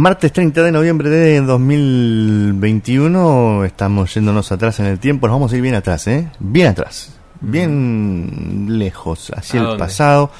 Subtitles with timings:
[0.00, 5.56] Martes 30 de noviembre de 2021, estamos yéndonos atrás en el tiempo, nos vamos a
[5.56, 6.30] ir bien atrás, ¿eh?
[6.38, 10.30] Bien atrás, bien lejos, hacia el pasado.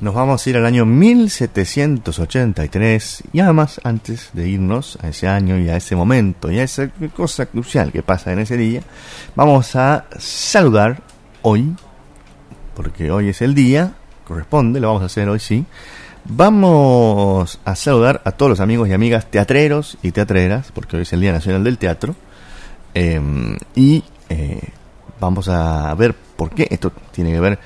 [0.00, 5.56] Nos vamos a ir al año 1783 y además antes de irnos a ese año
[5.60, 8.82] y a ese momento y a esa cosa crucial que pasa en ese día,
[9.36, 11.02] vamos a saludar
[11.42, 11.72] hoy,
[12.74, 13.92] porque hoy es el día,
[14.26, 15.64] corresponde, lo vamos a hacer hoy sí,
[16.30, 21.12] Vamos a saludar a todos los amigos y amigas teatreros y teatreras, porque hoy es
[21.14, 22.14] el Día Nacional del Teatro.
[22.92, 24.60] Em, y eh,
[25.18, 27.58] vamos a ver por qué esto tiene que ver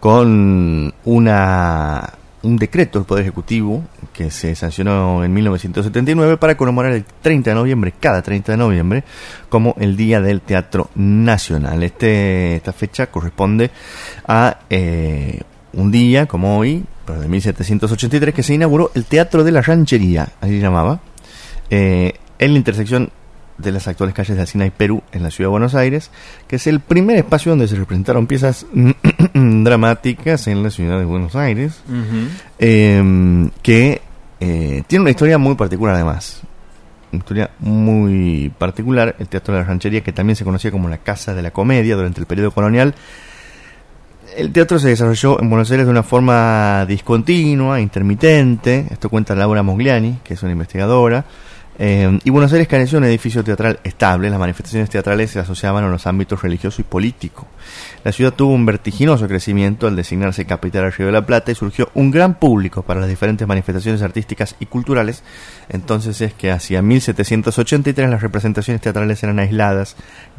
[0.00, 2.10] con una,
[2.42, 7.54] un decreto del Poder Ejecutivo que se sancionó en 1979 para conmemorar el 30 de
[7.54, 9.04] noviembre, cada 30 de noviembre,
[9.50, 11.82] como el Día del Teatro Nacional.
[11.82, 13.70] Este, esta fecha corresponde
[14.26, 15.42] a eh,
[15.74, 20.28] un día como hoy, pero de 1783, que se inauguró el Teatro de la Ranchería,
[20.40, 21.00] así se llamaba,
[21.70, 23.10] eh, en la intersección
[23.58, 26.10] de las actuales calles de Alcina y Perú, en la ciudad de Buenos Aires,
[26.46, 28.66] que es el primer espacio donde se representaron piezas
[29.34, 31.80] dramáticas en la ciudad de Buenos Aires,
[32.58, 34.02] em, que
[34.40, 36.42] eh, tiene una historia muy particular además.
[37.12, 40.98] Una historia muy particular, el Teatro de la Ranchería, que también se conocía como la
[40.98, 42.94] Casa de la Comedia durante el periodo colonial,
[44.36, 48.86] el teatro se desarrolló en Buenos Aires de una forma discontinua, intermitente.
[48.90, 51.24] Esto cuenta Laura Mogliani, que es una investigadora.
[51.78, 54.30] Eh, y Buenos Aires careció de un edificio teatral estable.
[54.30, 57.46] Las manifestaciones teatrales se asociaban a los ámbitos religioso y político.
[58.04, 61.54] La ciudad tuvo un vertiginoso crecimiento al designarse capital al Río de la Plata y
[61.54, 65.22] surgió un gran público para las diferentes manifestaciones artísticas y culturales.
[65.68, 69.96] Entonces es que hacia 1783 las representaciones teatrales eran aisladas,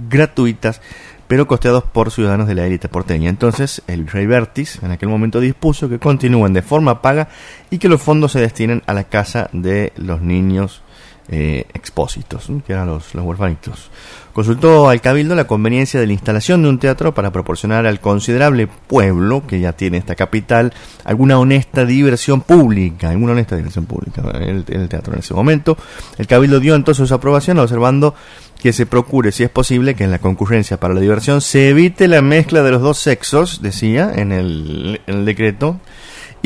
[0.10, 0.82] gratuitas,
[1.28, 3.30] pero costeados por ciudadanos de la élite porteña.
[3.30, 7.30] Entonces, el rey Bertis en aquel momento dispuso que continúen de forma paga
[7.70, 10.82] y que los fondos se destinen a la casa de los niños
[11.30, 13.90] eh, expósitos, que eran los, los huerfanitos.
[14.34, 18.68] Consultó al Cabildo la conveniencia de la instalación de un teatro para proporcionar al considerable
[18.68, 20.74] pueblo que ya tiene esta capital
[21.06, 25.76] alguna honesta diversión pública, alguna honesta diversión pública, el, el teatro en ese momento.
[26.20, 28.14] El Cabildo dio entonces su aprobación observando
[28.62, 32.08] que se procure, si es posible, que en la concurrencia para la diversión se evite
[32.08, 35.80] la mezcla de los dos sexos, decía en el, decreto,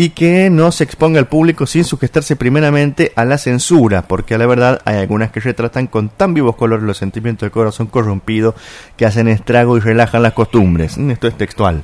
[0.02, 4.40] y que no se exponga al público sin sujetarse primeramente a la censura, porque a
[4.40, 8.56] la verdad hay algunas que retratan con tan vivos colores los sentimientos del corazón corrompido
[8.98, 10.98] que hacen estrago y relajan las costumbres.
[10.98, 11.84] Esto es textual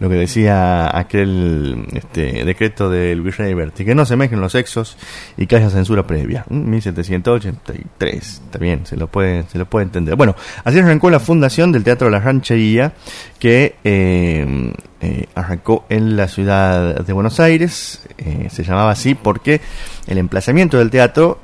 [0.00, 4.96] lo que decía aquel este, decreto del virrey Berti, que no se mezclen los sexos
[5.36, 6.44] y que haya censura previa.
[6.48, 10.16] 1783, también se lo puede, se lo puede entender.
[10.16, 10.34] Bueno,
[10.64, 12.92] así arrancó la fundación del Teatro la Ranchería,
[13.38, 19.60] que eh, eh, arrancó en la ciudad de Buenos Aires, eh, se llamaba así porque
[20.06, 21.38] el emplazamiento del teatro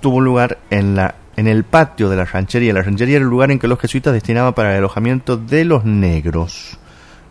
[0.00, 2.74] tuvo lugar en la en el patio de la ranchería.
[2.74, 5.84] La ranchería era el lugar en que los jesuitas destinaban para el alojamiento de los
[5.84, 6.78] negros.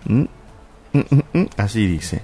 [0.05, 0.23] ¿Mm?
[0.93, 0.99] Mm,
[1.33, 2.21] mm, así dice.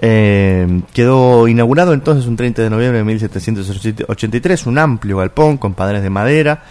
[0.00, 6.02] Eh, quedó inaugurado entonces un 30 de noviembre de 1783 un amplio galpón con padres
[6.02, 6.62] de madera,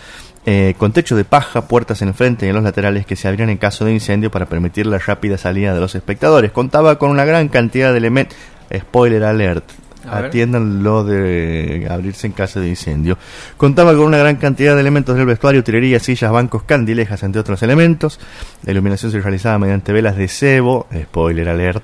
[0.46, 3.50] eh, con techo de paja, puertas en frente y en los laterales que se abrían
[3.50, 6.52] en caso de incendio para permitir la rápida salida de los espectadores.
[6.52, 8.38] Contaba con una gran cantidad de elementos.
[8.74, 9.64] Spoiler alert,
[10.10, 13.18] atiendan lo de abrirse en caso de incendio.
[13.58, 17.62] Contaba con una gran cantidad de elementos del vestuario, utilería, sillas, bancos, candilejas, entre otros
[17.64, 18.20] elementos.
[18.64, 21.84] La iluminación se realizaba mediante velas de cebo, spoiler alert,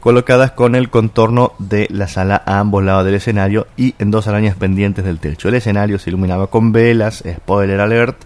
[0.00, 4.26] colocadas con el contorno de la sala a ambos lados del escenario y en dos
[4.26, 5.48] arañas pendientes del techo.
[5.48, 8.16] El escenario se iluminaba con velas, spoiler alert,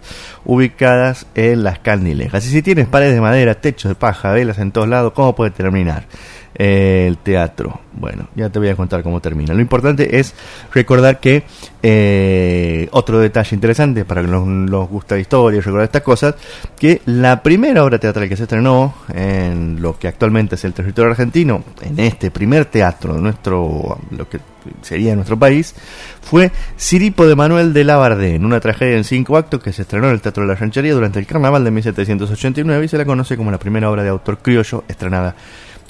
[0.45, 2.45] ubicadas en las candilejas.
[2.45, 5.51] Y si tienes paredes de madera, techo de paja, velas en todos lados, ¿cómo puede
[5.51, 6.05] terminar?
[6.55, 7.81] El teatro.
[7.93, 9.53] Bueno, ya te voy a contar cómo termina.
[9.53, 10.33] Lo importante es
[10.73, 11.43] recordar que
[11.83, 16.35] eh, otro detalle interesante para que nos, nos gusta la historia y recordar estas cosas,
[16.77, 21.11] que la primera obra teatral que se estrenó en lo que actualmente es el territorio
[21.11, 24.39] argentino, en este primer teatro, nuestro, lo que
[24.81, 25.75] sería nuestro país,
[26.21, 30.13] fue Siripo de Manuel de en una tragedia en cinco actos que se estrenó en
[30.13, 33.51] el Teatro de la Ranchería durante el Carnaval de 1789 y se la conoce como
[33.51, 35.35] la primera obra de autor criollo estrenada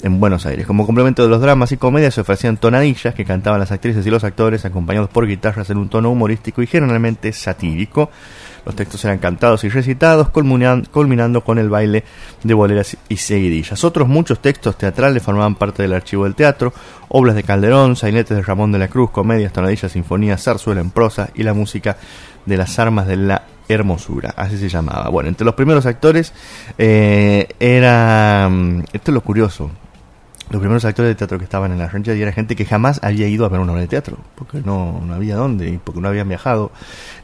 [0.02, 0.66] en Buenos Aires.
[0.66, 4.10] Como complemento de los dramas y comedias se ofrecían tonadillas que cantaban las actrices y
[4.10, 8.10] los actores acompañados por guitarras en un tono humorístico y generalmente satírico.
[8.64, 12.02] Los textos eran cantados y recitados, culminando con el baile
[12.42, 13.84] de boleras y seguidillas.
[13.84, 16.72] Otros muchos textos teatrales formaban parte del archivo del teatro,
[17.08, 21.30] obras de Calderón, sainetes de Ramón de la Cruz, comedias, tonadillas, sinfonías, zarzuela en prosa
[21.36, 21.96] y la música
[22.44, 25.08] de las armas de la hermosura, así se llamaba.
[25.10, 26.32] Bueno, entre los primeros actores
[26.78, 29.70] eh, era, mm, esto es lo curioso,
[30.50, 33.26] los primeros actores de teatro que estaban en la ranchería era gente que jamás había
[33.26, 36.08] ido a ver una obra de teatro, porque no, no había dónde, y porque no
[36.08, 36.70] habían viajado,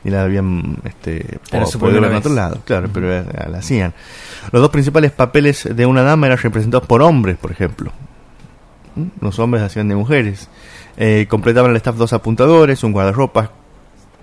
[0.03, 1.39] ni la habían este,
[1.79, 3.95] podido ver en otro lado, claro, pero la hacían.
[4.51, 7.93] Los dos principales papeles de una dama eran representados por hombres, por ejemplo.
[8.97, 9.25] ¿Mm?
[9.25, 10.49] Los hombres hacían de mujeres.
[10.97, 13.51] Eh, completaban el staff dos apuntadores, un guardarropas,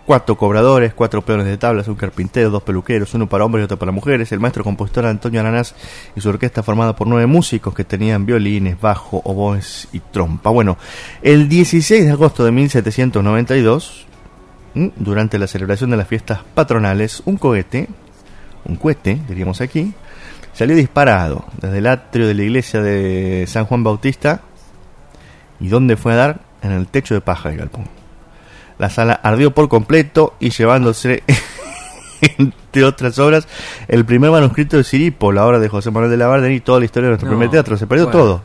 [0.09, 3.77] cuatro cobradores, cuatro peones de tablas, un carpintero, dos peluqueros, uno para hombres y otro
[3.77, 5.75] para mujeres, el maestro compositor Antonio Aranás
[6.15, 10.50] y su orquesta formada por nueve músicos que tenían violines, bajo, oboes y trompa.
[10.50, 10.79] Bueno,
[11.21, 14.07] el 16 de agosto de 1792,
[14.95, 17.88] durante la celebración de las fiestas patronales, un cohete,
[18.65, 19.94] un cohete, diríamos aquí,
[20.53, 24.41] salió disparado desde el atrio de la iglesia de San Juan Bautista
[25.59, 27.98] y donde fue a dar en el techo de paja del galpón.
[28.79, 31.21] La sala ardió por completo y llevándose,
[32.37, 33.47] entre otras obras,
[33.89, 36.79] el primer manuscrito de Siripo, la obra de José Manuel de la Barden y toda
[36.79, 37.77] la historia de nuestro primer teatro.
[37.77, 38.41] Se perdió todo.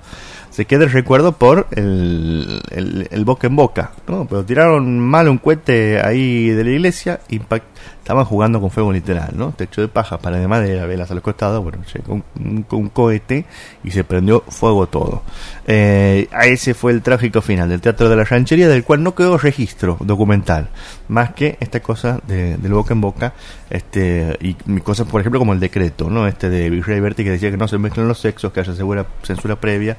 [0.51, 3.93] Se queda el recuerdo por el, el, boca en boca.
[4.09, 4.27] ¿no?
[4.29, 7.67] Pero tiraron mal un cohete ahí de la iglesia, impact
[8.05, 9.53] estaban jugando con fuego literal, ¿no?
[9.53, 13.47] Techo de paja, para de madera, velas a los costados, bueno, llegó un, un, cohete
[13.83, 15.23] y se prendió fuego todo.
[15.67, 19.39] Eh, ese fue el trágico final del Teatro de la Ranchería, del cual no quedó
[19.39, 20.69] registro documental,
[21.09, 23.33] más que esta cosa de, del boca en boca,
[23.71, 26.29] este y cosas, por ejemplo, como el decreto, ¿no?
[26.29, 29.07] Este de Virrey Berti que decía que no se mezclen los sexos, que haya segura,
[29.23, 29.97] censura previa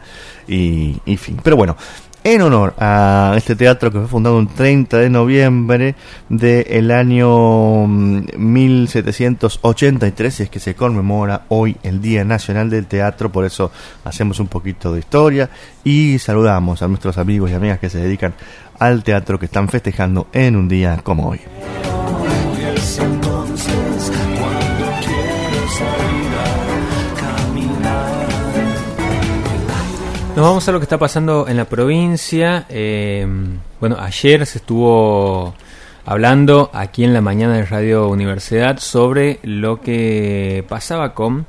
[0.47, 1.39] y, y fin.
[1.41, 1.75] Pero bueno,
[2.25, 5.94] en honor a este teatro que fue fundado un 30 de noviembre
[6.27, 13.45] del año 1783, mm, es que se conmemora hoy el Día Nacional del Teatro, por
[13.45, 13.72] eso
[14.04, 15.51] hacemos un poquito de historia
[15.83, 18.33] y saludamos a nuestros amigos y amigas que se dedican
[18.80, 21.42] al teatro que están festejando en un día como hoy.
[30.35, 32.65] Nos vamos a lo que está pasando en la provincia.
[32.67, 33.25] Eh,
[33.79, 35.55] bueno, ayer se estuvo
[36.05, 41.45] hablando aquí en la mañana de Radio Universidad sobre lo que pasaba con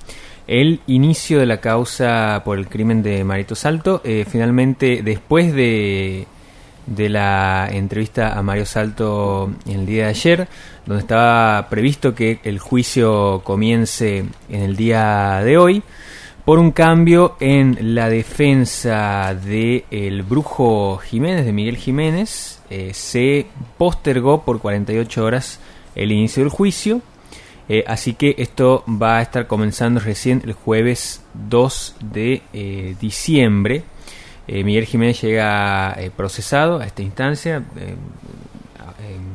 [0.46, 4.02] el inicio de la causa por el crimen de Marito Salto.
[4.04, 6.28] Eh, finalmente, después de,
[6.86, 10.48] de la entrevista a Mario Salto en el día de ayer,
[10.86, 15.82] donde estaba previsto que el juicio comience en el día de hoy,
[16.46, 23.46] por un cambio en la defensa de el brujo Jiménez, de Miguel Jiménez, eh, se
[23.76, 25.58] postergó por 48 horas
[25.96, 27.02] el inicio del juicio.
[27.68, 33.82] Eh, así que esto va a estar comenzando recién el jueves 2 de eh, diciembre.
[34.46, 37.64] Miguel Jiménez llega procesado a esta instancia,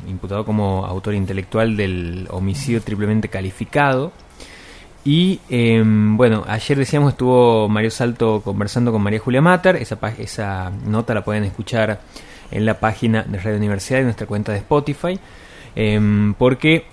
[0.08, 4.12] imputado como autor intelectual del homicidio triplemente calificado
[5.04, 9.76] y em, bueno, ayer decíamos estuvo Mario Salto conversando con María Julia Matar.
[9.76, 12.00] Esa, nota la pueden escuchar
[12.50, 15.18] en la página de Radio Universidad y nuestra cuenta de Spotify.
[15.74, 16.86] Em, porque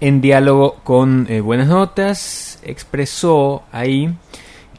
[0.00, 4.14] en diálogo con eh, Buenas Notas expresó ahí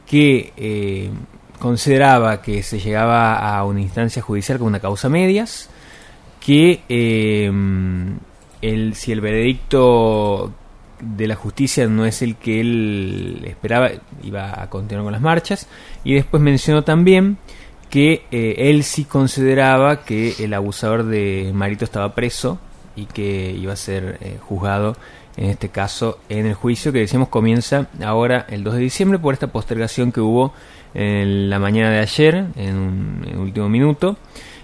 [0.06, 1.10] que eh,
[1.58, 5.68] consideraba que se llegaba a una instancia judicial con una causa medias,
[6.40, 8.18] que em,
[8.62, 10.52] el, si el veredicto
[11.00, 13.90] de la justicia no es el que él esperaba,
[14.22, 15.68] iba a continuar con las marchas.
[16.04, 17.38] Y después mencionó también
[17.90, 22.58] que eh, él sí consideraba que el abusador de Marito estaba preso
[22.96, 24.96] y que iba a ser eh, juzgado
[25.36, 29.34] en este caso en el juicio que decíamos comienza ahora el 2 de diciembre por
[29.34, 30.52] esta postergación que hubo
[30.94, 34.16] en la mañana de ayer en un último minuto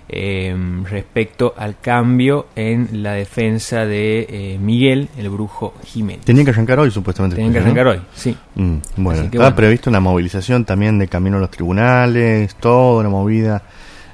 [0.09, 6.25] eh, respecto al cambio en la defensa de eh, Miguel, el brujo Jiménez.
[6.25, 7.37] Tenía que arrancar hoy, supuestamente.
[7.37, 8.37] Tenía que arrancar hoy, sí.
[8.55, 13.63] Mm, bueno, estaba previsto una movilización también de camino a los tribunales, toda una movida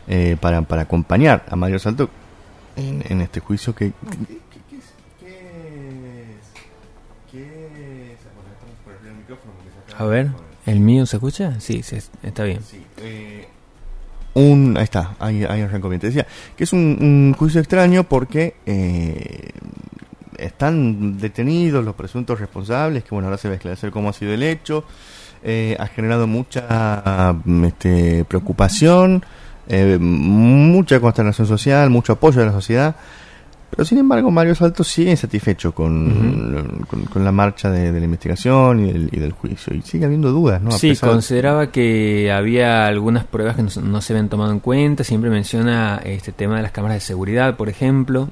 [0.06, 2.08] eh, para, para acompañar a Mario Salto
[2.76, 3.92] en, en este juicio que...
[9.98, 10.30] A ver,
[10.64, 11.60] ¿el mío se escucha?
[11.60, 12.62] Sí, sí está bien.
[12.62, 13.46] Sí, eh,
[14.34, 15.66] un ahí está ahí, ahí
[16.00, 19.50] decía que es un, juicio extraño porque eh,
[20.38, 24.32] están detenidos los presuntos responsables que bueno ahora se va a esclarecer cómo ha sido
[24.32, 24.84] el hecho.
[25.42, 27.34] Eh, ha generado mucha
[27.64, 29.24] este, preocupación
[29.68, 32.94] eh, mucha consternación social mucho apoyo de la sociedad
[33.70, 39.18] pero sin embargo, Mario Salto sigue insatisfecho con, con, la marcha de, la investigación y
[39.18, 39.74] del, juicio.
[39.74, 40.72] Y sigue habiendo dudas, ¿no?
[40.72, 45.04] sí, consideraba que había algunas pruebas que no, se habían tomado en cuenta.
[45.04, 48.28] Siempre menciona este tema de las cámaras de seguridad, por ejemplo.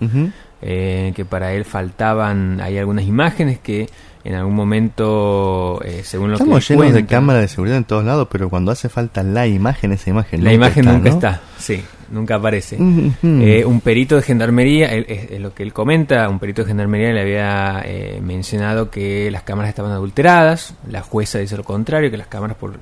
[0.60, 3.88] eh, que para él faltaban, hay algunas imágenes que
[4.28, 8.04] en algún momento, eh, según lo Estamos que llenos de cámaras de seguridad en todos
[8.04, 11.14] lados, pero cuando hace falta la imagen, esa imagen La imagen nunca ¿no?
[11.14, 12.76] está, sí, nunca aparece.
[13.22, 17.22] Eh, un perito de gendarmería, es, lo que él comenta, un perito de gendarmería le
[17.22, 22.26] había eh, mencionado que las cámaras estaban adulteradas, la jueza dice lo contrario, que las
[22.26, 22.76] cámaras por, eh,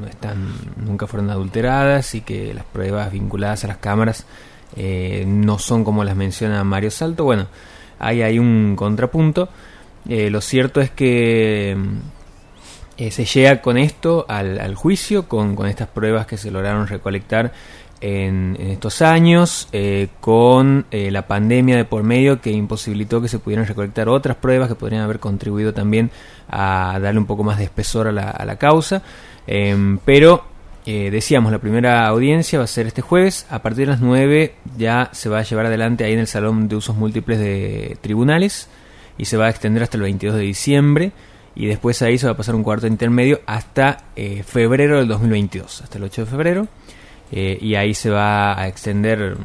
[0.00, 4.26] no están, nunca fueron adulteradas y que las pruebas vinculadas a las cámaras
[4.74, 7.22] eh, no son como las menciona Mario Salto.
[7.22, 7.46] Bueno,
[8.00, 9.48] ahí hay un contrapunto.
[10.08, 11.98] Eh, lo cierto es que mm,
[12.98, 17.52] eh, se llega con esto al, juicio, con, estas pruebas que se lograron recolectar
[18.00, 23.66] en, estos años, eh, con la pandemia de por medio que imposibilitó que se pudieran
[23.66, 26.10] recolectar otras pruebas que podrían haber contribuido también
[26.50, 29.02] a darle un poco más de espesor a la, causa.
[29.46, 30.44] Em, pero
[30.84, 33.46] decíamos, la primera audiencia va a ser este jueves.
[33.48, 36.68] A partir de las 9 ya se va a llevar adelante ahí en el Salón
[36.68, 38.68] de Usos Múltiples de Tribunales
[39.18, 41.12] y se va a extender hasta el 22 de diciembre.
[41.56, 45.82] Y después ahí se va a pasar un cuarto intermedio hasta eh, febrero del 2022,
[45.82, 46.68] hasta el 8 de febrero.
[47.30, 49.36] Eh, y ahí se va a extender el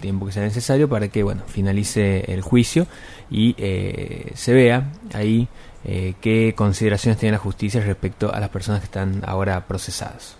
[0.00, 2.86] tiempo que sea necesario para que bueno finalice el juicio
[3.30, 5.46] y eh, se vea ahí
[5.84, 10.36] eh, qué consideraciones tiene la justicia respecto a las personas que están ahora procesadas.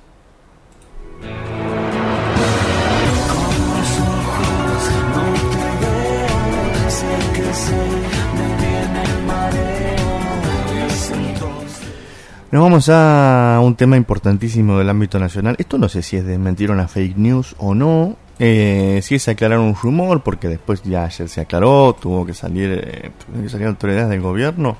[12.53, 15.55] Nos vamos a un tema importantísimo del ámbito nacional.
[15.61, 18.17] Esto no sé si es desmentir una fake news o no.
[18.41, 22.73] Eh, si es aclarar un rumor, porque después ya ayer se aclaró, tuvo que salir,
[22.73, 24.77] eh, que salir autoridades del gobierno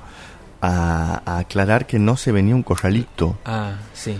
[0.59, 3.37] a, a aclarar que no se venía un corralito.
[3.45, 4.17] Ah, sí.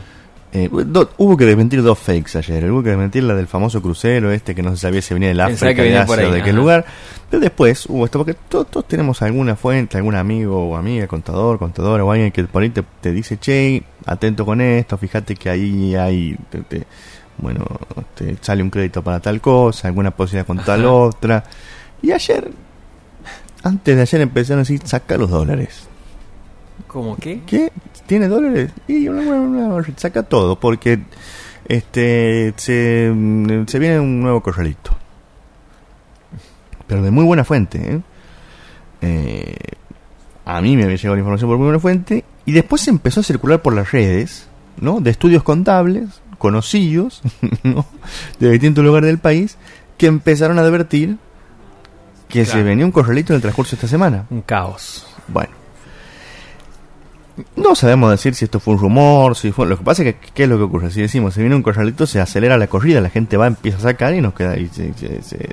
[0.53, 2.69] Eh, do- hubo que desmentir dos fakes ayer.
[2.69, 5.39] Hubo que desmentir la del famoso crucero este que no se sabía si venía del
[5.39, 6.59] África, de Asia o de qué ajá.
[6.59, 6.85] lugar.
[7.29, 11.57] Pero después hubo esto, porque todos, todos tenemos alguna fuente, algún amigo o amiga, contador,
[11.57, 15.49] contadora o alguien que por ahí te, te dice, che, atento con esto, fíjate que
[15.49, 16.85] ahí hay, te- te-
[17.37, 17.65] bueno,
[18.15, 21.45] te sale un crédito para tal cosa, alguna posibilidad con tal otra.
[22.01, 22.51] Y ayer,
[23.63, 25.87] antes de ayer empezaron a decir, saca los dólares.
[26.87, 27.39] ¿Cómo qué?
[27.45, 27.71] ¿Qué?
[28.11, 28.73] ¿Tiene dólares?
[28.89, 30.99] Y una, una- una- saca todo, porque
[31.65, 34.91] este se, mm, se viene un nuevo corralito.
[36.87, 38.01] Pero de muy buena fuente, ¿eh?
[38.99, 39.55] Eh,
[40.43, 42.25] A mí me había llegado la información por muy buena fuente.
[42.45, 44.49] Y después se empezó a circular por las redes,
[44.81, 44.99] ¿no?
[44.99, 47.21] De estudios contables, conocidos,
[47.63, 47.85] ¿no?
[48.41, 49.57] De distintos lugares del país,
[49.97, 51.15] que empezaron a advertir
[52.27, 54.25] que se venía un corralito en el transcurso de esta semana.
[54.29, 55.07] Un caos.
[55.29, 55.60] Bueno.
[57.55, 59.65] No sabemos decir si esto fue un rumor, si fue...
[59.65, 60.91] Lo que pasa es que, ¿qué es lo que ocurre?
[60.91, 63.81] Si decimos, se viene un corralito, se acelera la corrida, la gente va, empieza a
[63.81, 64.57] sacar y nos queda...
[64.57, 65.49] Y se- se-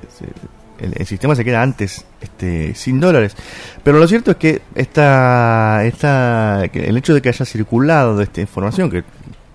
[0.81, 3.35] el, el sistema se queda antes este, sin dólares.
[3.83, 8.89] Pero lo cierto es que esta, esta, el hecho de que haya circulado esta información,
[8.91, 9.03] que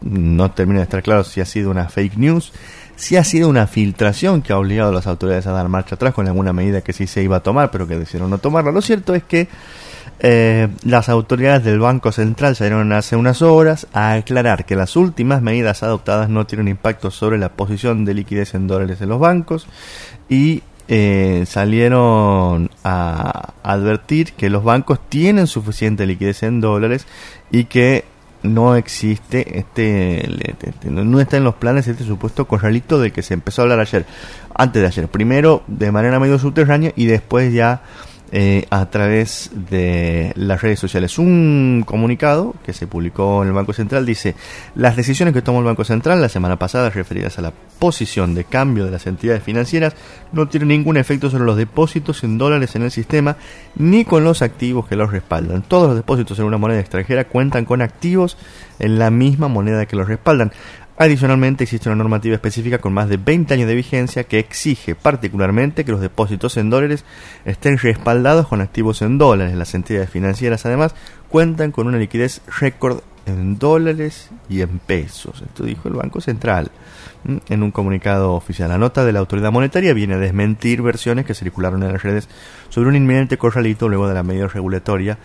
[0.01, 2.51] no termina de estar claro si ha sido una fake news,
[2.97, 6.13] si ha sido una filtración que ha obligado a las autoridades a dar marcha atrás
[6.13, 8.71] con alguna medida que sí se iba a tomar, pero que decidieron no tomarla.
[8.73, 9.47] Lo cierto es que
[10.25, 15.41] eh, las autoridades del Banco Central salieron hace unas horas a aclarar que las últimas
[15.41, 19.67] medidas adoptadas no tienen impacto sobre la posición de liquidez en dólares en los bancos
[20.29, 27.05] y eh, salieron a advertir que los bancos tienen suficiente liquidez en dólares
[27.51, 28.05] y que
[28.43, 33.11] no existe este, le- te- te- no está en los planes este supuesto corralito del
[33.13, 34.05] que se empezó a hablar ayer
[34.55, 35.07] antes de ayer.
[35.07, 37.81] Primero de manera medio subterránea y después ya
[38.31, 41.19] eh, a través de las redes sociales.
[41.19, 44.35] Un comunicado que se publicó en el Banco Central dice,
[44.75, 48.45] las decisiones que tomó el Banco Central la semana pasada referidas a la posición de
[48.45, 49.95] cambio de las entidades financieras
[50.31, 53.37] no tienen ningún efecto sobre los depósitos en dólares en el sistema
[53.75, 55.61] ni con los activos que los respaldan.
[55.61, 58.37] Todos los depósitos en una moneda extranjera cuentan con activos
[58.79, 60.51] en la misma moneda que los respaldan.
[60.95, 65.85] Adicionalmente, existe una normativa específica con más de 20 años de vigencia que exige particularmente
[65.85, 67.03] que los depósitos en dólares
[67.45, 69.55] estén respaldados con activos en dólares.
[69.55, 70.93] Las entidades financieras, además,
[71.29, 75.41] cuentan con una liquidez récord en dólares y en pesos.
[75.41, 76.69] Esto dijo el Banco Central
[77.49, 78.69] en un comunicado oficial.
[78.69, 82.29] La nota de la autoridad monetaria viene a desmentir versiones que circularon en las redes
[82.69, 85.17] sobre un inminente corralito luego de la medida regulatoria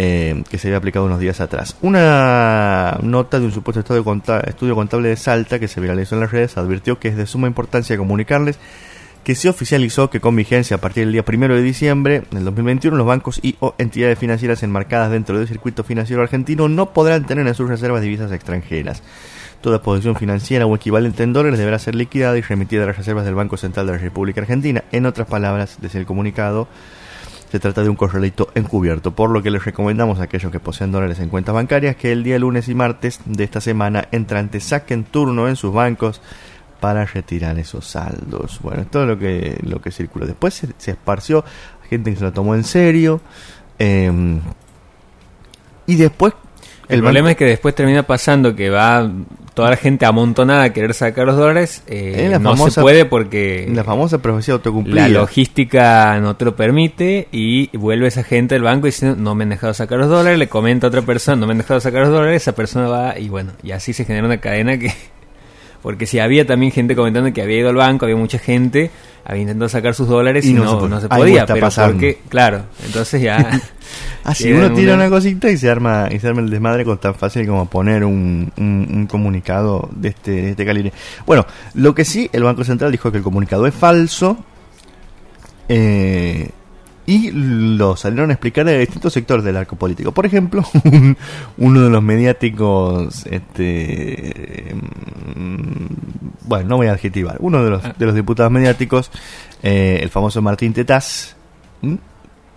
[0.00, 1.76] eh, que se había aplicado unos días atrás.
[1.82, 6.20] Una nota de un supuesto estudio, conta- estudio contable de Salta que se viralizó en
[6.20, 8.58] las redes advirtió que es de suma importancia comunicarles
[9.24, 12.96] que se oficializó que con vigencia a partir del día 1 de diciembre del 2021
[12.96, 17.46] los bancos y o entidades financieras enmarcadas dentro del circuito financiero argentino no podrán tener
[17.46, 19.02] en sus reservas divisas extranjeras.
[19.60, 23.24] Toda posición financiera o equivalente en dólares deberá ser liquidada y remitida a las reservas
[23.24, 24.84] del Banco Central de la República Argentina.
[24.92, 26.68] En otras palabras, desde el comunicado,
[27.50, 30.92] se trata de un corralito encubierto, por lo que les recomendamos a aquellos que poseen
[30.92, 35.04] dólares en cuentas bancarias que el día lunes y martes de esta semana entrante saquen
[35.04, 36.20] turno en sus bancos
[36.80, 38.60] para retirar esos saldos.
[38.62, 40.26] Bueno, todo lo que lo que circuló.
[40.26, 41.44] Después se, se esparció,
[41.88, 43.20] gente que se lo tomó en serio.
[43.78, 44.40] eh,
[45.86, 46.34] y después
[46.88, 49.10] El, problema es que después termina pasando que va
[49.58, 51.82] toda la gente amontonada a querer sacar los dólares.
[51.88, 55.02] eh, no se famosa- puede porque la famosa profecía autocumplida.
[55.02, 59.42] la logística no te lo permite y vuelve esa gente del banco diciendo no me
[59.42, 62.02] han dejado sacar los dólares, le comenta a otra persona no me han dejado sacar
[62.02, 64.92] los dólares, esa persona va y bueno, y así se genera una cadena que...
[65.82, 68.90] Porque si había también gente comentando que había ido al banco, había mucha gente,
[69.24, 71.46] había intentado sacar sus dólares y, Y no no, se no se podía.
[71.46, 71.92] Pero pasando.
[71.92, 73.60] porque, claro, entonces ya...
[74.28, 76.84] Así Queda uno tira una- una cosita y se arma y se arma el desmadre
[76.84, 80.92] con tan fácil como poner un, un- un comunicado de este, de este calibre.
[81.26, 84.36] Bueno, lo que sí, el Banco Central dijo que el comunicado es falso
[85.68, 86.50] eh,
[87.06, 90.12] y lo salieron a explicar de distintos sectores del arco político.
[90.12, 91.16] Por ejemplo, un-
[91.56, 94.74] uno de los mediáticos, este,
[95.34, 97.94] mm, bueno, no voy a adjetivar, uno de los, Ah.
[97.98, 99.10] de los diputados mediáticos,
[99.62, 101.34] eh, el famoso Martín Tetaz,
[101.82, 101.96] ¿m?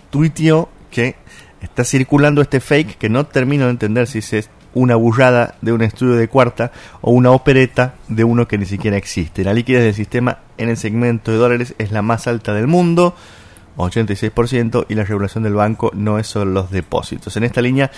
[0.09, 1.15] tuiteó que
[1.62, 5.82] está circulando este fake que no termino de entender si es una burrada de un
[5.82, 9.44] estudio de cuarta o una opereta de uno que ni siquiera existe.
[9.44, 13.15] La liquidez del sistema en el segmento de dólares es la más alta del mundo,
[13.77, 17.36] 86%, y la regulación del banco no es solo los depósitos.
[17.38, 17.91] En esta línea,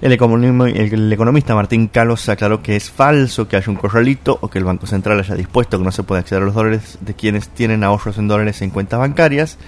[0.00, 4.58] el, el economista Martín Calos aclaró que es falso que haya un corralito o que
[4.58, 7.48] el Banco Central haya dispuesto que no se pueda acceder a los dólares de quienes
[7.48, 9.58] tienen ahorros en dólares en cuentas bancarias.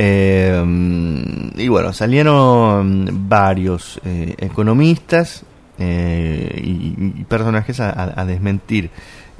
[0.00, 5.42] Eh, y bueno, salieron varios eh, economistas
[5.80, 7.90] eh, y, y personajes a,
[8.20, 8.90] a- desmentir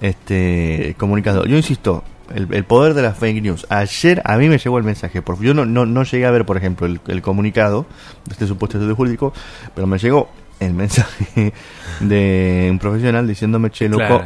[0.01, 1.47] este comunicado.
[1.47, 2.03] Yo insisto,
[2.35, 3.67] el, el poder de las fake news.
[3.71, 6.45] Ayer a mí me llegó el mensaje, porque yo no, no, no llegué a ver,
[6.45, 7.87] por ejemplo, el, el comunicado
[8.27, 9.33] de este supuesto estudio jurídico,
[9.77, 11.53] pero me llegó el mensaje
[12.01, 14.25] de un profesional diciéndome, che, loco, Claro.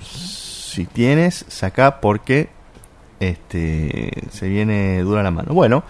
[0.00, 2.48] si tienes, saca porque
[3.20, 5.52] este se viene dura la mano.
[5.54, 5.84] Bueno,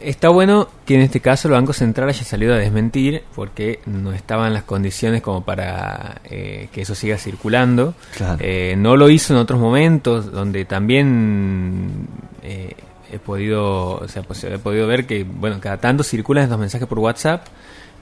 [0.00, 4.12] Está bueno que en este caso el Banco Central haya salido a desmentir porque no
[4.12, 7.94] estaban las condiciones como para eh, que eso siga circulando.
[8.16, 8.38] Claro.
[8.40, 12.06] Eh, no lo hizo en otros momentos donde también
[12.44, 12.76] eh,
[13.12, 16.86] he podido, o sea, pues, he podido ver que, bueno, cada tanto circulan estos mensajes
[16.86, 17.46] por WhatsApp.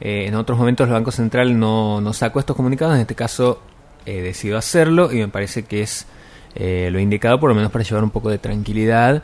[0.00, 3.62] Eh, en otros momentos el Banco Central no, no sacó estos comunicados, en este caso
[4.04, 6.07] eh, decidió hacerlo y me parece que es
[6.57, 9.23] eh, lo indicado por lo menos para llevar un poco de tranquilidad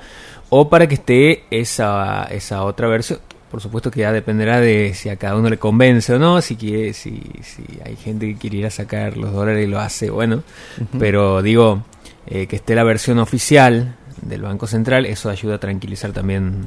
[0.51, 3.19] o para que esté esa, esa otra versión.
[3.51, 6.57] Por supuesto que ya dependerá de si a cada uno le convence o no, si
[6.57, 10.09] quiere, si, si hay gente que quiere ir a sacar los dólares y lo hace,
[10.09, 10.43] bueno.
[10.99, 11.83] Pero digo,
[12.27, 16.61] eh, que esté la versión oficial del Banco Central, eso ayuda a tranquilizar también.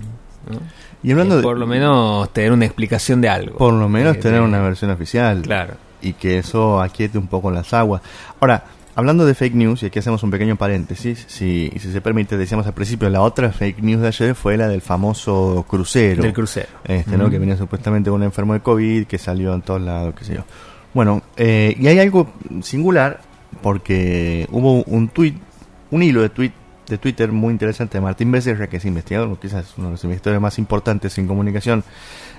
[0.47, 0.59] ¿no?
[1.01, 3.57] y hablando Eh, de, por lo menos tener una explicación de algo.
[3.57, 5.41] por lo menos Eh, tener de- una versión oficial.
[5.41, 5.73] Claro.
[6.01, 8.03] y que eso aquiete un poco las aguas.
[8.39, 8.63] Ahora,
[8.95, 12.65] hablando de fake news, y aquí hacemos un pequeño paréntesis, si, si se permite, decíamos
[12.65, 16.23] al principio, la otra fake news de ayer fue la del famoso crucero.
[16.23, 16.69] Del crucero.
[16.85, 17.29] Este, ¿no?
[17.29, 20.43] Que venía supuestamente un enfermo de COVID, que salió en todos lados, qué sé yo.
[20.93, 23.21] Bueno, eh, y hay algo singular,
[23.61, 25.35] porque hubo un tweet,
[25.91, 26.53] un hilo de tweet
[26.87, 30.41] de Twitter muy interesante de Martín Becerra, que es investigador, quizás uno de los investigadores
[30.41, 31.83] más importantes en comunicación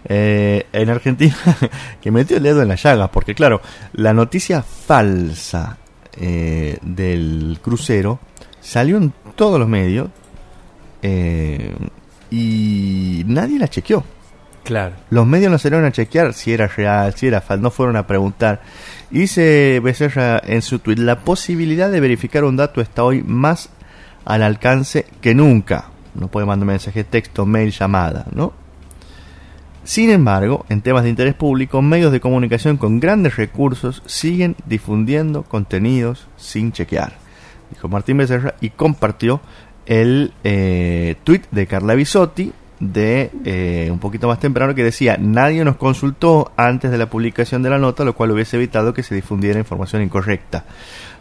[0.09, 1.37] eh, en Argentina,
[2.01, 3.61] que metió el dedo en la llaga, porque claro,
[3.92, 5.79] la noticia falsa
[6.18, 8.18] eh, del crucero
[8.61, 10.09] salió en todos los medios
[11.02, 11.74] eh,
[12.31, 14.05] y nadie la chequeó.
[14.64, 14.96] Claro.
[15.11, 18.07] Los medios no salieron a chequear si era real, si era falso, no fueron a
[18.07, 18.62] preguntar.
[19.12, 23.70] Y dice Becerra en su tweet, la posibilidad de verificar un dato está hoy más
[24.24, 25.90] al alcance que nunca.
[26.14, 28.52] No puede mandar mensaje texto, mail, llamada, ¿no?
[29.87, 35.44] Sin embargo, en temas de interés público, medios de comunicación con grandes recursos siguen difundiendo
[35.44, 37.12] contenidos sin chequear,
[37.70, 39.40] dijo Martín Becerra y compartió
[39.87, 45.64] el eh, tweet de Carla Bisotti de eh, un poquito más temprano que decía nadie
[45.64, 49.14] nos consultó antes de la publicación de la nota, lo cual hubiese evitado que se
[49.14, 50.64] difundiera información incorrecta.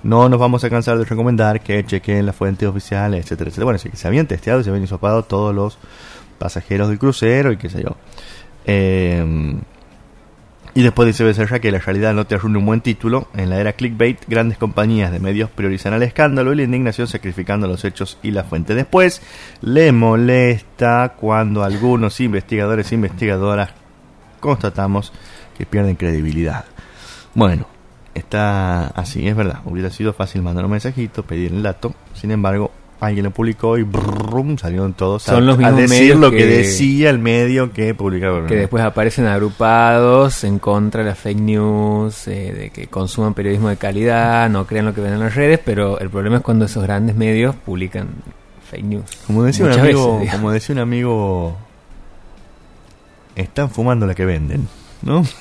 [0.01, 3.65] No nos vamos a cansar de recomendar que chequen las fuentes oficiales, etcétera, etcétera.
[3.65, 5.77] Bueno, sí que se habían testeado y se habían hisopado todos los
[6.39, 7.95] pasajeros del crucero y qué sé yo.
[8.65, 9.55] Eh,
[10.77, 13.29] y después dice Becerra que la realidad no te arruina un buen título.
[13.33, 17.65] En la era clickbait, grandes compañías de medios priorizan el escándalo y la indignación sacrificando
[17.65, 18.75] los hechos y la fuente.
[18.75, 19.21] Después
[19.61, 23.69] le molesta cuando algunos investigadores e investigadoras
[24.41, 25.13] constatamos
[25.57, 26.65] que pierden credibilidad.
[27.35, 27.67] Bueno,
[28.13, 29.61] está así, es verdad.
[29.63, 31.95] Hubiera sido fácil mandar un mensajito, pedir el dato.
[32.13, 32.71] Sin embargo,
[33.05, 36.45] alguien lo publicó y brum, salieron todos Son a, los a decir lo que, que-
[36.47, 38.45] decía el medio que publicaba.
[38.47, 43.69] que después aparecen agrupados en contra de las fake news, eh, de que consuman periodismo
[43.69, 46.65] de calidad, no crean lo que ven en las redes, pero el problema es cuando
[46.65, 48.07] esos grandes medios publican
[48.69, 49.05] fake news.
[49.27, 51.57] Como decía un amigo, veces, como decía un amigo,
[53.35, 54.67] están fumando la que venden,
[55.01, 55.23] ¿no?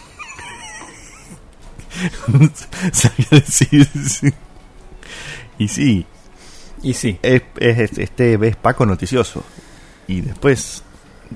[2.93, 4.35] Sabía decir.
[5.59, 6.07] Y sí,
[6.85, 9.43] Y sí, es, es- este es Paco noticioso.
[10.07, 10.83] Y después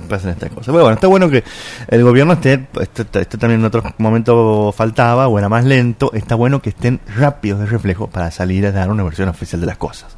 [0.08, 0.72] pasan estas cosas.
[0.72, 1.42] Bueno, está bueno que
[1.88, 6.61] el gobierno esté, esto, también en otros momentos faltaba, o era más lento, está bueno
[6.62, 10.16] que estén rápidos de reflejo para salir a dar una versión oficial de las cosas.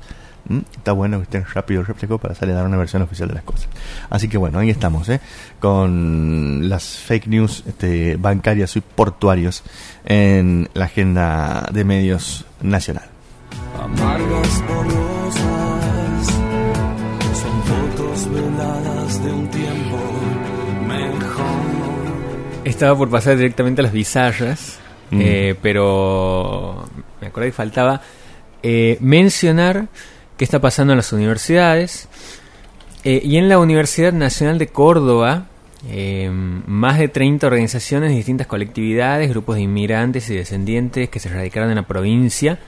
[0.49, 0.59] ¿Mm?
[0.77, 3.35] Está bueno que estén rápidos de reflejo para salir a dar una versión oficial de
[3.37, 3.69] las cosas.
[4.11, 5.21] Así que bueno, ahí estamos, ¿eh?
[5.61, 9.63] con las fake news este, bancarias y portuarios
[10.05, 13.10] en la agenda de medios nacional.
[13.83, 16.27] Amargas gloriosas
[17.35, 19.99] son fotos veladas de un tiempo
[20.87, 21.45] mejor.
[22.65, 24.79] estaba por pasar directamente a las bizarras,
[25.11, 25.21] Mm.
[25.23, 26.85] eh, pero
[27.21, 28.01] me acordé que faltaba
[28.63, 29.89] eh, mencionar
[30.37, 32.09] qué está pasando en las universidades.
[33.03, 35.47] Eh, y en la Universidad Nacional de Córdoba,
[35.89, 41.31] eh, más de 30 organizaciones de distintas colectividades, grupos de inmigrantes y descendientes que se
[41.31, 42.59] radicaron en la provincia,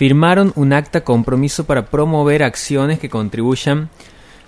[0.00, 3.90] firmaron un acta compromiso para promover acciones que contribuyan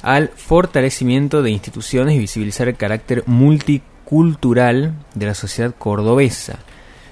[0.01, 6.61] al fortalecimiento de instituciones y visibilizar el carácter multicultural de la sociedad cordobesa.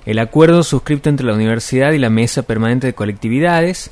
[0.07, 3.91] El acuerdo suscrito entre la universidad y la Mesa Permanente de Colectividades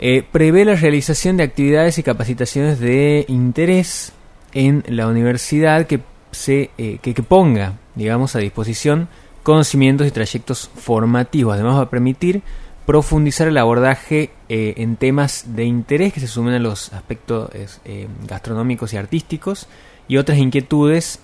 [0.00, 4.12] eh, prevé la realización de actividades y capacitaciones de interés
[4.52, 6.00] en la universidad que,
[6.32, 9.06] se, eh, que, que ponga, digamos, a disposición
[9.44, 11.54] conocimientos y trayectos formativos.
[11.54, 12.42] Además va a permitir
[12.86, 17.50] profundizar el abordaje eh, en temas de interés que se sumen a los aspectos
[17.84, 19.66] eh, gastronómicos y artísticos
[20.06, 21.18] y otras inquietudes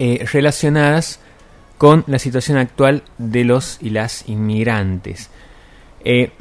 [0.00, 1.20] eh, relacionadas
[1.78, 5.30] con la situación actual de los y las inmigrantes.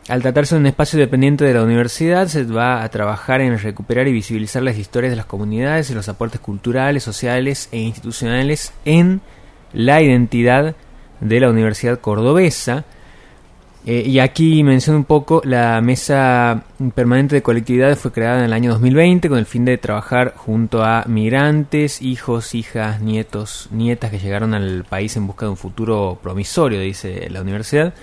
[0.07, 4.07] Al tratarse de un espacio dependiente de la universidad, se va a trabajar en recuperar
[4.07, 9.19] y visibilizar las historias de las comunidades y los aportes culturales, sociales e institucionales en
[9.73, 10.75] la identidad
[11.19, 12.85] de la Universidad Cordobesa.
[13.85, 16.63] Eh, y aquí menciono un poco, la Mesa
[16.95, 20.83] Permanente de Colectividades fue creada en el año 2020 con el fin de trabajar junto
[20.83, 26.19] a migrantes, hijos, hijas, nietos, nietas que llegaron al país en busca de un futuro
[26.21, 27.93] promisorio, dice la universidad,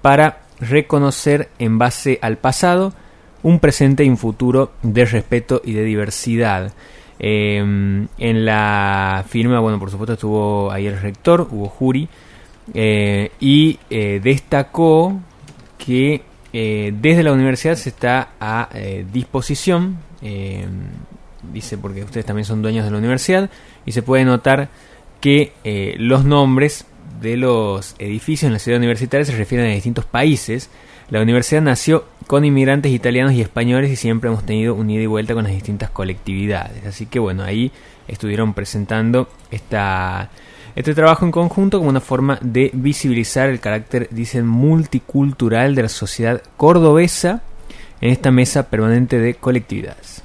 [0.00, 2.94] para reconocer en base al pasado
[3.42, 6.72] un presente y un futuro de respeto y de diversidad.
[7.20, 12.08] Eh, en la firma, bueno, por supuesto estuvo ahí el rector, Hugo Juri,
[12.74, 15.20] eh, y eh, destacó
[15.78, 18.68] que eh, desde la universidad se está a
[19.12, 19.98] disposición,
[21.52, 23.50] dice porque ustedes también son dueños de la universidad,
[23.86, 24.68] y se puede notar
[25.20, 25.52] que
[25.98, 26.86] los nombres
[27.20, 30.70] de los edificios en la ciudad universitaria se refieren a distintos países.
[31.10, 35.06] La universidad nació con inmigrantes italianos y españoles y siempre hemos tenido un ida y
[35.06, 36.84] vuelta con las distintas colectividades.
[36.84, 37.72] Así que bueno, ahí
[38.06, 40.30] estuvieron presentando esta,
[40.78, 45.88] este trabajo en conjunto como una forma de visibilizar el carácter, dicen, multicultural de la
[45.88, 47.42] sociedad cordobesa
[48.00, 50.22] en esta mesa permanente de colectividades.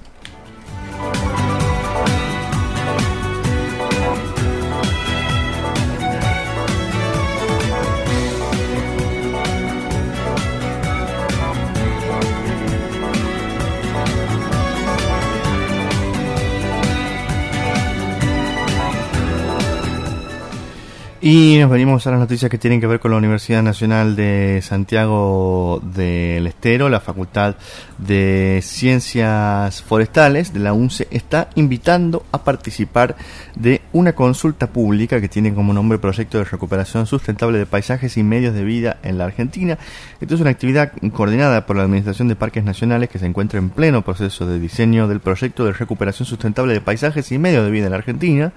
[21.26, 24.60] Y nos venimos a las noticias que tienen que ver con la Universidad Nacional de
[24.62, 26.90] Santiago del Estero.
[26.90, 27.56] La Facultad
[27.98, 33.16] de Ciencias Forestales de la UNCE está invitando a participar
[33.56, 38.24] de una consulta pública que tiene como nombre Proyecto de Recuperación Sustentable de Paisajes y
[38.24, 39.78] Medios de Vida en la Argentina.
[40.20, 43.70] Esto es una actividad coordinada por la Administración de Parques Nacionales que se encuentra en
[43.70, 47.86] pleno proceso de diseño del Proyecto de Recuperación Sustentable de Paisajes y Medios de Vida
[47.86, 48.52] en la Argentina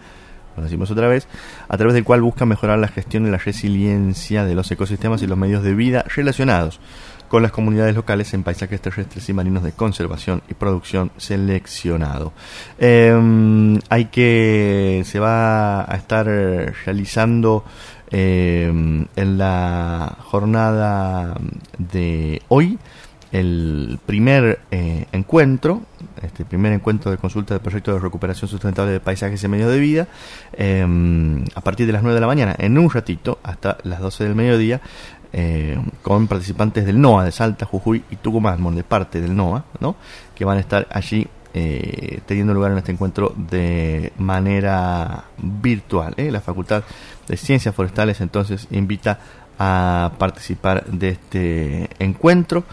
[0.56, 1.28] lo decimos otra vez,
[1.68, 5.26] a través del cual busca mejorar la gestión y la resiliencia de los ecosistemas y
[5.26, 6.80] los medios de vida relacionados
[7.28, 12.32] con las comunidades locales en paisajes terrestres y marinos de conservación y producción seleccionado.
[12.78, 17.64] Eh, hay que se va a estar realizando
[18.10, 18.70] eh,
[19.16, 21.36] en la jornada
[21.78, 22.78] de hoy
[23.32, 25.82] el primer eh, encuentro,
[26.22, 29.78] este primer encuentro de consulta del proyecto de recuperación sustentable de paisajes y medios de
[29.78, 30.08] vida,
[30.52, 30.86] eh,
[31.54, 34.34] a partir de las 9 de la mañana, en un ratito, hasta las 12 del
[34.34, 34.80] mediodía,
[35.32, 39.96] eh, con participantes del NOA de Salta, Jujuy y Tucumán, de parte del NOA, ¿no?
[40.34, 46.14] que van a estar allí eh, teniendo lugar en este encuentro de manera virtual.
[46.16, 46.30] ¿eh?
[46.30, 46.84] La Facultad
[47.28, 49.18] de Ciencias Forestales entonces invita
[49.58, 52.64] a participar de este encuentro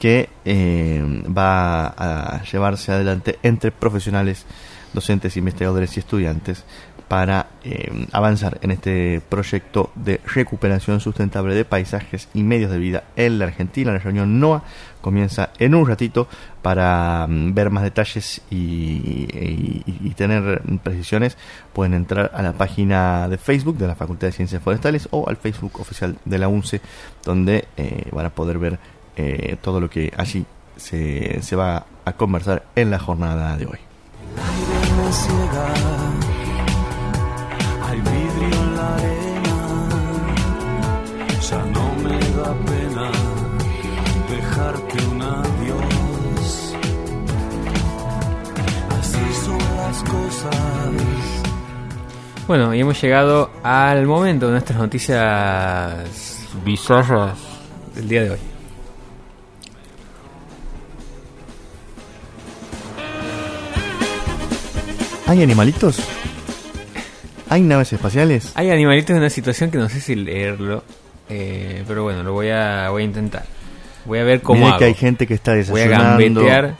[0.00, 4.46] que eh, va a llevarse adelante entre profesionales,
[4.94, 6.64] docentes, investigadores y estudiantes
[7.06, 13.02] para eh, avanzar en este proyecto de recuperación sustentable de paisajes y medios de vida
[13.16, 13.92] en la Argentina.
[13.92, 14.62] La reunión NOA
[15.00, 16.28] comienza en un ratito
[16.62, 21.36] para mm, ver más detalles y, tener precisiones.
[21.72, 25.36] Pueden entrar a la página de Facebook de la Facultad de Ciencias Forestales o al
[25.36, 26.80] Facebook oficial de la UNCE,
[27.24, 28.78] donde eh, van a poder ver
[29.20, 30.44] eh, todo lo que allí
[30.76, 33.78] se, se va a conversar en la jornada de hoy.
[34.36, 35.66] aire me ciega,
[37.86, 39.58] hay vidrio en la arena,
[41.48, 43.10] ya no me da pena
[44.30, 46.74] dejarte un adiós.
[48.98, 50.56] Así son las cosas.
[52.46, 57.38] Bueno, y hemos llegado al momento de nuestras noticias bizarras
[57.94, 58.49] del día de hoy.
[65.30, 66.00] ¿Hay animalitos?
[67.48, 68.50] ¿Hay naves espaciales?
[68.56, 70.82] Hay animalitos en una situación que no sé si leerlo,
[71.28, 73.44] eh, pero bueno, lo voy a, voy a intentar.
[74.06, 74.78] Voy a ver cómo Mire hago.
[74.80, 76.40] que hay gente que está voy a desayunando.
[76.40, 76.76] gambetear.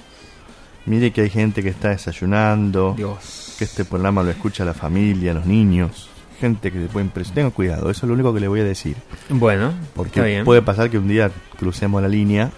[0.84, 2.94] Mire que hay gente que está desayunando.
[2.96, 3.54] Dios.
[3.56, 6.08] Que este programa lo escucha la familia, los niños.
[6.40, 7.34] Gente que se puede impresionar.
[7.36, 8.96] Tengan cuidado, eso es lo único que le voy a decir.
[9.28, 10.44] Bueno, está Porque bien.
[10.44, 12.50] puede pasar que un día crucemos la línea.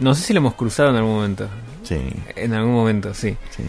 [0.00, 1.46] No sé si lo hemos cruzado en algún momento.
[1.84, 2.00] Sí,
[2.36, 3.36] En algún momento, sí.
[3.50, 3.62] sí.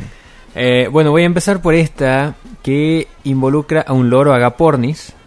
[0.55, 5.13] Eh, bueno, voy a empezar por esta que involucra a un loro agapornis.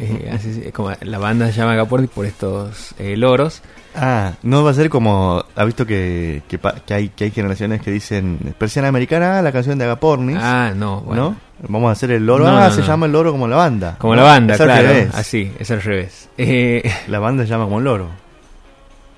[0.00, 3.62] Eh, así se- como la banda se llama agapornis por estos eh, loros.
[3.94, 5.44] Ah, no va a ser como.
[5.54, 8.54] Ha visto que, que, pa- que hay, que hay generaciones que dicen.
[8.58, 10.38] Persiana americana, la canción de Agapornis.
[10.40, 11.36] Ah, no, bueno.
[11.60, 11.68] ¿No?
[11.68, 12.44] Vamos a hacer el loro.
[12.44, 13.96] No, ah, no, se llama el loro como la banda.
[13.98, 15.10] Como la banda, claro.
[15.14, 16.28] Así, es al revés.
[16.38, 18.08] Eh, La banda se llama como el loro.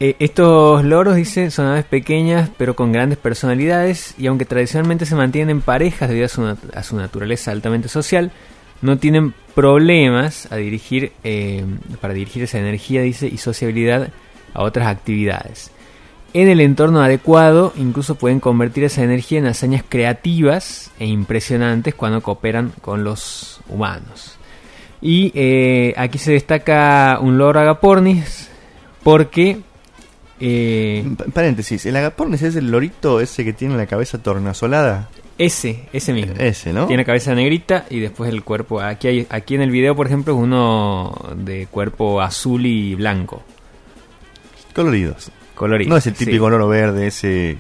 [0.05, 5.15] Eh, estos loros, dice, son aves pequeñas pero con grandes personalidades y aunque tradicionalmente se
[5.15, 8.31] mantienen en parejas debido a su, naturaleza altamente social,
[8.83, 11.65] no tienen problemas a dirigir, eh,
[12.03, 14.11] para dirigir esa energía, dice, y sociabilidad
[14.53, 15.71] a otras actividades.
[16.35, 22.21] En el entorno adecuado, incluso pueden convertir esa energía en hazañas creativas e impresionantes cuando
[22.21, 24.37] cooperan con los humanos.
[25.01, 28.51] Y eh, aquí se destaca un loro agapornis
[29.03, 29.63] porque
[30.47, 35.09] eh, Pa- Paréntesis, el agapornis es el lorito ese que tiene la cabeza tornasolada.
[35.39, 36.35] ese, ese mismo.
[36.39, 36.87] Ese, ¿no?
[36.87, 38.81] Tiene cabeza negrita y después el cuerpo.
[38.81, 43.43] Aquí hay, aquí en el video, por ejemplo, es uno de cuerpo azul y blanco.
[44.75, 45.31] Coloridos.
[45.55, 45.91] Colorido.
[45.91, 46.25] No es el sí.
[46.25, 47.59] típico loro verde ese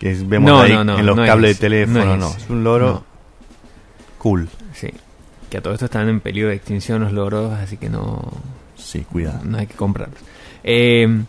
[0.00, 2.50] que vemos No, ahí no, no, en los es cables de teléfono, no es Es,
[2.50, 3.04] un loro
[4.18, 4.48] cool.
[4.74, 4.88] Sí.
[5.50, 8.20] Que a todo esto están en peligro de extinción los loros, así que no,
[8.76, 9.40] Sí, cuidado.
[9.44, 10.18] no hay que comprarlos.
[10.64, 11.22] Eh,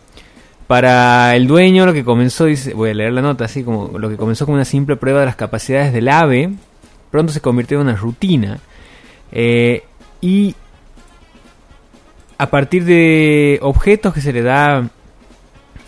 [0.70, 4.08] para el dueño, lo que comenzó, dice, voy a leer la nota así como lo
[4.08, 6.48] que comenzó como una simple prueba de las capacidades del ave,
[7.10, 8.60] pronto se convirtió en una rutina.
[9.32, 9.82] Eh,
[10.20, 10.54] y
[12.38, 14.88] a partir de objetos que se le da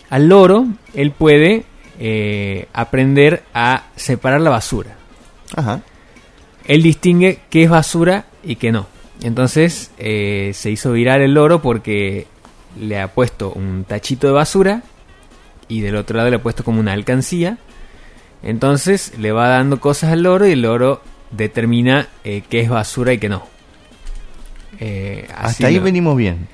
[0.09, 1.63] al loro, él puede
[1.97, 4.97] eh, aprender a separar la basura
[5.55, 5.79] Ajá.
[6.65, 8.87] él distingue qué es basura y qué no.
[9.21, 12.27] Entonces eh, se hizo viral el loro porque
[12.79, 14.81] le ha puesto un tachito de basura
[15.67, 17.57] y del otro lado le ha puesto como una alcancía.
[18.41, 23.13] Entonces le va dando cosas al loro y el loro determina eh, qué es basura
[23.13, 23.43] y qué no.
[24.79, 26.47] Eh, Hasta ahí lo- venimos bien.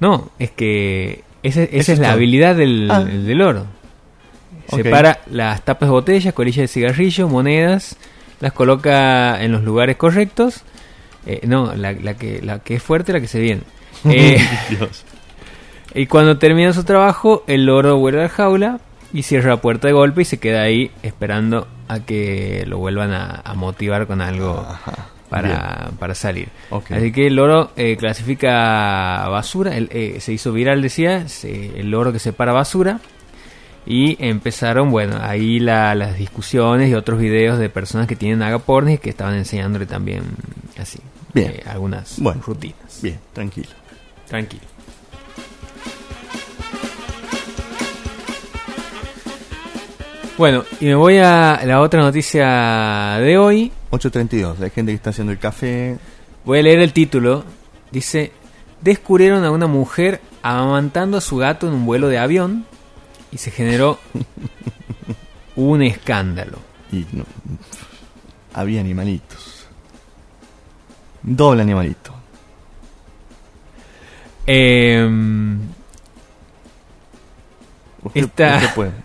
[0.00, 3.04] No, es que esa, Eso es la habilidad del, Ah.
[3.04, 3.66] del loro.
[4.68, 7.96] Separa las tapas de botellas, colillas de cigarrillo, monedas,
[8.40, 10.62] las coloca en los lugares correctos.
[11.26, 13.62] Eh, no, la, la que, la que es fuerte, la que se viene.
[14.08, 14.38] Eh,
[14.70, 15.04] Dios.
[15.94, 18.80] y cuando termina su trabajo, el loro vuelve a la jaula
[19.12, 23.12] y cierra la puerta de golpe y se queda ahí esperando a que lo vuelvan
[23.12, 25.08] a, a motivar con algo Ajá.
[25.28, 26.48] para, para salir.
[26.90, 31.90] Así que el loro eh, clasifica basura, el- eh, se hizo viral, decía, se- el
[31.90, 33.00] loro que separa basura.
[33.84, 39.00] Y empezaron, bueno, ahí la- las discusiones y otros videos de personas que tienen agapornis
[39.00, 40.22] que estaban enseñándole también
[40.80, 41.00] así
[41.34, 41.50] Bien.
[41.50, 42.40] eh, algunas Bueno.
[42.46, 43.00] rutinas.
[43.02, 43.68] Bien, tranquilo.
[44.32, 44.62] Tranquilo.
[50.38, 53.70] Bueno, y me voy a la otra noticia de hoy.
[53.90, 54.62] 8.32.
[54.62, 55.98] Hay gente que está haciendo el café.
[56.46, 57.44] Voy a leer el título
[57.90, 58.32] dice,
[58.80, 62.64] descubrieron a una mujer amamantando a su gato en un vuelo de avión
[63.32, 63.98] y se generó
[65.56, 66.56] un escándalo.
[66.90, 67.24] Y no,
[68.54, 69.66] había animalitos.
[71.22, 72.21] Doble animalito.
[74.46, 75.58] Em,
[78.04, 78.90] Usted, Esta- usted puede.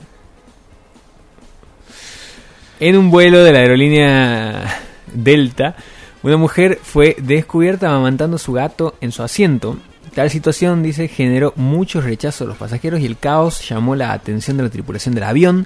[2.80, 4.64] En un vuelo de la aerolínea
[5.12, 5.76] Delta,
[6.22, 9.78] una mujer fue descubierta amamantando a su gato en su asiento.
[10.14, 14.58] Tal situación, dice, generó muchos rechazos de los pasajeros y el caos llamó la atención
[14.58, 15.66] de la tripulación del avión,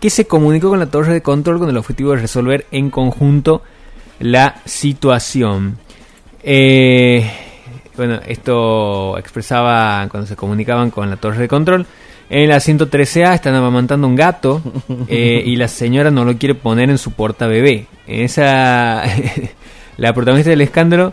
[0.00, 3.62] que se comunicó con la torre de control con el objetivo de resolver en conjunto
[4.18, 5.78] la situación.
[6.42, 7.30] Eh,
[7.96, 11.86] bueno, esto expresaba cuando se comunicaban con la torre de control.
[12.30, 14.62] En la 113A están amamantando un gato
[15.08, 17.86] eh, y la señora no lo quiere poner en su porta bebé.
[18.06, 19.02] En esa,
[19.96, 21.12] la protagonista del escándalo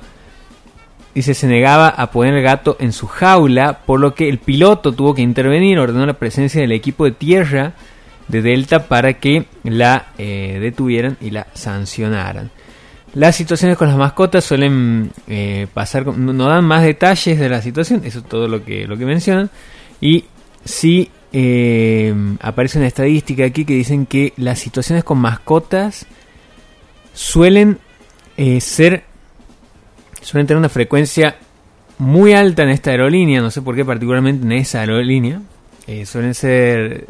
[1.14, 4.94] dice se negaba a poner el gato en su jaula, por lo que el piloto
[4.94, 7.74] tuvo que intervenir, ordenó la presencia del equipo de tierra
[8.30, 12.52] de Delta para que la eh, detuvieran y la sancionaran.
[13.16, 18.02] Las situaciones con las mascotas suelen eh, pasar, no, dan más detalles de la situación,
[18.06, 19.50] eso es todo lo que, lo que mencionan.
[20.00, 20.26] Y
[20.64, 26.06] sí eh, aparece una estadística aquí que dicen que las situaciones con mascotas
[27.14, 27.80] suelen
[28.38, 29.04] eh, ser,
[30.22, 31.36] suelen tener una frecuencia
[31.98, 35.42] muy alta en esta aerolínea, no sé por qué particularmente en esa aerolínea,
[35.88, 37.08] eh, suelen ser...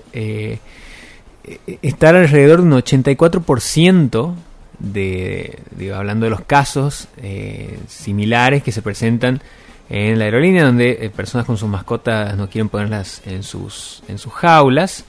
[1.82, 4.36] estar alrededor de un 84%
[4.80, 5.60] de,
[5.94, 9.42] hablando de los casos eh, similares que se presentan
[9.90, 14.18] en la aerolínea, donde eh, personas con sus mascotas no quieren ponerlas en sus, en
[14.18, 15.06] sus jaulas.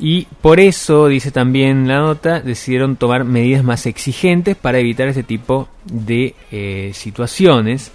[0.00, 5.24] Y por eso, dice también la nota, decidieron tomar medidas más exigentes para evitar este
[5.24, 7.92] tipo de eh, situaciones.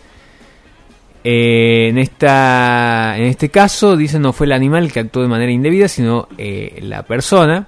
[1.25, 5.87] En, esta, en este caso, dicen no fue el animal que actuó de manera indebida,
[5.87, 7.67] sino la persona.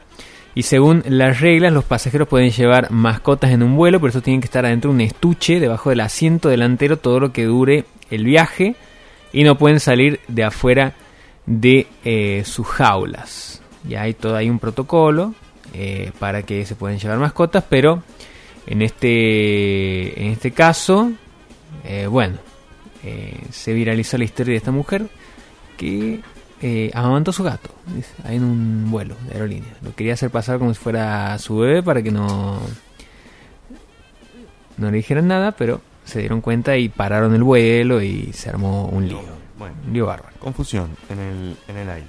[0.56, 4.40] Y según las reglas, los pasajeros pueden llevar mascotas en un vuelo, por eso tienen
[4.40, 8.24] que estar adentro de un estuche debajo del asiento delantero todo lo que dure el
[8.24, 8.78] viaje
[9.34, 10.94] y no pueden salir de afuera
[11.46, 13.62] de eh, sus jaulas.
[13.86, 15.36] Ya hay todo hay un protocolo
[15.74, 18.02] eh, para que se pueden llevar mascotas, pero
[18.66, 21.12] en este en este caso,
[21.84, 22.38] eh, bueno,
[23.52, 25.08] se viralizó la historia de esta mujer
[25.78, 26.22] que
[26.62, 27.70] eh, amamantó a su gato
[28.24, 29.74] ahí en un vuelo de aerolínea.
[29.82, 32.60] Lo quería hacer pasar como si fuera su bebé para que no,
[34.78, 38.86] no le dijeran nada, pero se dieron cuenta y pararon el vuelo y se armó
[38.88, 39.20] un lío.
[39.58, 40.36] Bueno, Un lío bárbaro.
[40.40, 42.08] confusión en el, en el aire.